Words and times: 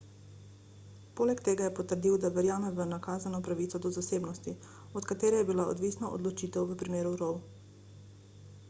poleg 1.17 1.41
tega 1.47 1.67
je 1.67 1.73
potrdil 1.79 2.15
da 2.23 2.31
verjame 2.37 2.71
v 2.79 2.87
nakazano 2.93 3.41
pravico 3.49 3.83
do 3.85 3.93
zasebnosti 3.99 4.55
od 5.01 5.09
katere 5.13 5.43
je 5.45 5.49
bila 5.53 5.69
odvisna 5.77 6.13
odločitev 6.19 6.69
v 6.73 6.81
primeru 6.83 7.15
roe 7.23 7.97